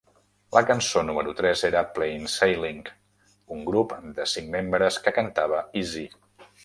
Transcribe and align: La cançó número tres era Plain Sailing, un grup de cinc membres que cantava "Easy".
La 0.57 0.61
cançó 0.69 1.01
número 1.09 1.33
tres 1.41 1.61
era 1.67 1.83
Plain 1.97 2.25
Sailing, 2.37 2.81
un 3.57 3.63
grup 3.71 3.93
de 4.19 4.27
cinc 4.35 4.51
membres 4.57 4.99
que 5.05 5.15
cantava 5.19 5.61
"Easy". 5.85 6.09